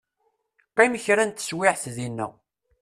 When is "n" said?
1.25-1.31